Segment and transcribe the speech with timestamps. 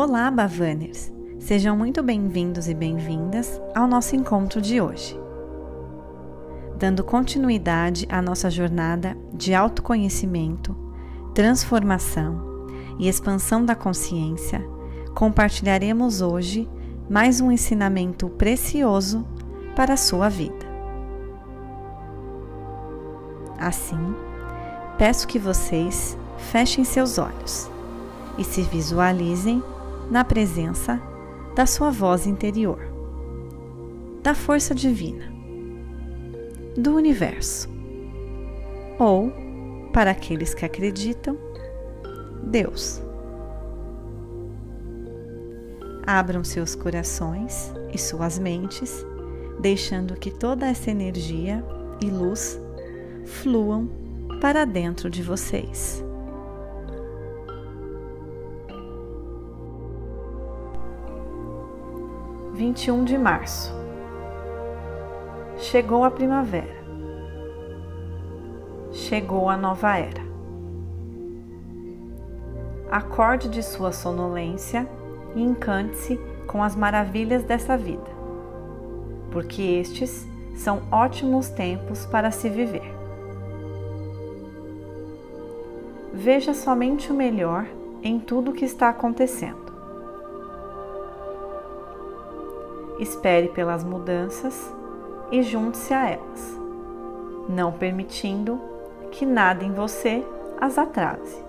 [0.00, 1.12] Olá, Bavaners!
[1.40, 5.18] Sejam muito bem-vindos e bem-vindas ao nosso encontro de hoje.
[6.78, 10.72] Dando continuidade à nossa jornada de autoconhecimento,
[11.34, 14.64] transformação e expansão da consciência,
[15.16, 16.70] compartilharemos hoje
[17.10, 19.26] mais um ensinamento precioso
[19.74, 20.64] para a sua vida.
[23.58, 24.14] Assim,
[24.96, 26.16] peço que vocês
[26.52, 27.68] fechem seus olhos
[28.38, 29.60] e se visualizem
[30.10, 31.00] na presença
[31.54, 32.80] da sua voz interior,
[34.22, 35.32] da força divina,
[36.76, 37.68] do universo,
[38.98, 39.32] ou,
[39.92, 41.36] para aqueles que acreditam,
[42.42, 43.02] Deus.
[46.06, 49.04] Abram seus corações e suas mentes,
[49.60, 51.62] deixando que toda essa energia
[52.00, 52.58] e luz
[53.26, 53.90] fluam
[54.40, 56.02] para dentro de vocês.
[62.58, 63.72] 21 de março.
[65.58, 66.76] Chegou a primavera.
[68.90, 70.20] Chegou a nova era.
[72.90, 74.88] Acorde de sua sonolência
[75.36, 78.10] e encante-se com as maravilhas dessa vida,
[79.30, 82.92] porque estes são ótimos tempos para se viver.
[86.12, 87.66] Veja somente o melhor
[88.02, 89.77] em tudo o que está acontecendo.
[92.98, 94.74] Espere pelas mudanças
[95.30, 96.58] e junte-se a elas,
[97.48, 98.60] não permitindo
[99.10, 100.24] que nada em você
[100.60, 101.42] as atrase.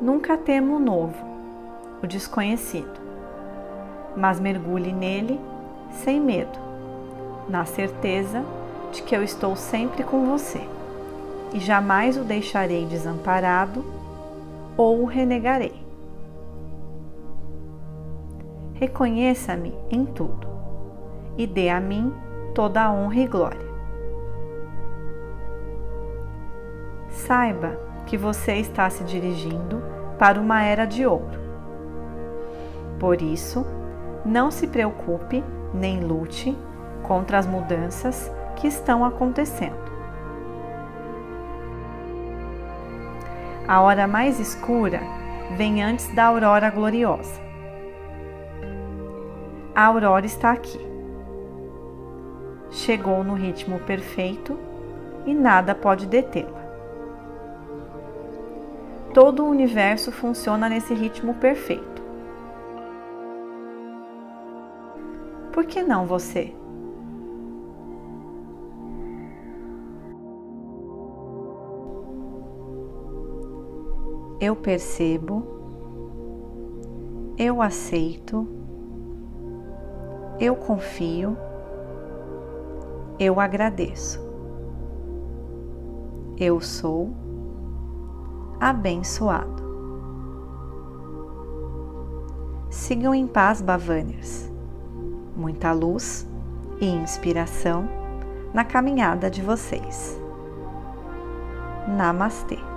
[0.00, 1.24] Nunca temo o novo,
[2.02, 3.00] o desconhecido,
[4.16, 5.40] mas mergulhe nele
[5.90, 6.58] sem medo,
[7.48, 8.44] na certeza
[8.92, 10.60] de que eu estou sempre com você
[11.52, 13.84] e jamais o deixarei desamparado
[14.76, 15.85] ou o renegarei.
[18.78, 20.46] Reconheça-me em tudo
[21.38, 22.12] e dê a mim
[22.54, 23.66] toda a honra e glória.
[27.08, 29.82] Saiba que você está se dirigindo
[30.18, 31.40] para uma era de ouro.
[33.00, 33.64] Por isso,
[34.26, 36.54] não se preocupe nem lute
[37.02, 39.86] contra as mudanças que estão acontecendo.
[43.66, 45.00] A hora mais escura
[45.56, 47.45] vem antes da aurora gloriosa
[49.76, 50.80] a aurora está aqui.
[52.70, 54.58] Chegou no ritmo perfeito
[55.26, 56.64] e nada pode detê-la.
[59.12, 62.02] Todo o universo funciona nesse ritmo perfeito.
[65.52, 66.54] Por que não você?
[74.40, 75.46] Eu percebo,
[77.38, 78.65] eu aceito
[80.38, 81.36] eu confio,
[83.18, 84.20] eu agradeço.
[86.38, 87.10] Eu sou
[88.60, 89.64] abençoado.
[92.68, 94.50] Sigam em paz, Bavaniers.
[95.34, 96.28] Muita luz
[96.80, 97.88] e inspiração
[98.52, 100.20] na caminhada de vocês.
[101.88, 102.75] Namastê.